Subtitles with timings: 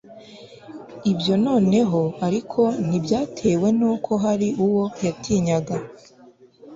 [1.11, 1.79] ibyo nanone
[2.27, 5.75] ariko ntibyatewe n'uko hari uwo watinyaga